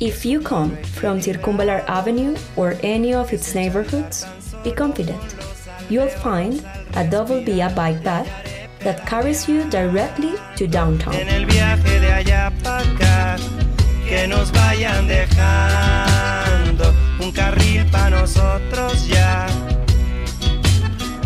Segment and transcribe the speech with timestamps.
[0.00, 4.24] If you come from Circunvalar Avenue or any of its neighborhoods,
[4.62, 5.34] be confident.
[5.90, 8.28] You'll find a double via bike path
[8.78, 11.14] that carries you directly to downtown.
[11.14, 13.36] En el viaje de allá para acá,
[14.06, 19.48] que nos vayan dejando un carril para nosotros ya.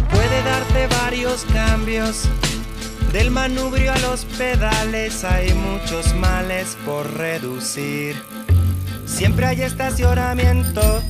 [0.09, 2.27] Puede darte varios cambios,
[3.13, 8.17] del manubrio a los pedales hay muchos males por reducir.
[9.23, 11.01] Siempre hay estacionamiento,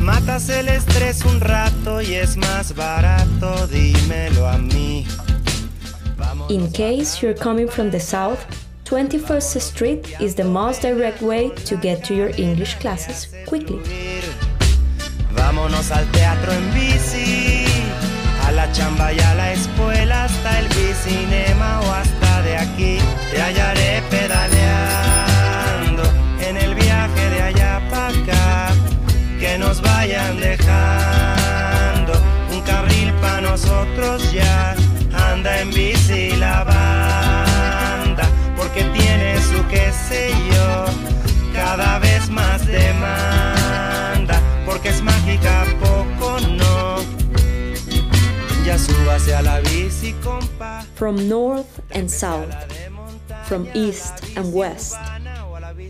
[0.00, 5.04] matas el estrés un rato y es más barato, dímelo a mí.
[6.16, 8.38] Vamos In case you're coming from the south,
[8.84, 13.80] 21st Street is the most direct way to get to your English classes quickly.
[15.34, 17.64] Vámonos al teatro en bici,
[18.46, 22.98] a la chamba y a la escuela, hasta el bicinema o hasta de aquí.
[23.32, 24.41] Te hallaré pedaleando
[33.42, 34.74] nosotros ya.
[35.12, 38.26] Anda en bici la banda,
[38.56, 40.86] porque tiene su qué sé yo,
[41.52, 46.96] cada vez más demanda, porque es mágica, poco no.
[48.64, 50.84] Ya súbase a la bici, compa.
[50.94, 52.54] From north and south,
[53.44, 54.96] from east and west,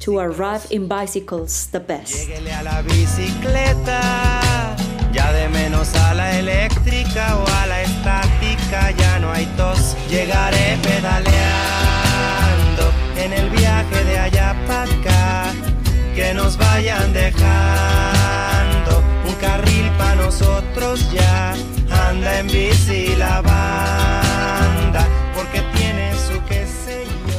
[0.00, 2.28] to arrive in bicycles the best.
[2.28, 4.41] Lléguele a la bicicleta,
[10.12, 11.32] Llegaré pedaleando
[13.16, 15.54] en el viaje de allá para acá,
[16.14, 21.54] que nos vayan dejando un carril para nosotros ya.
[22.10, 27.38] Anda en bici la banda, porque tiene su qué sé yo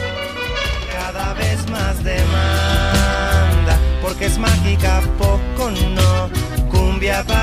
[0.98, 6.28] cada vez más demanda, porque es mágica, poco no,
[6.72, 7.43] cumbia para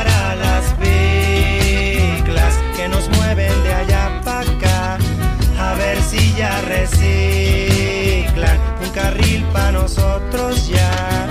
[6.11, 11.30] a ver si ya reciclan un carril para nosotros ya.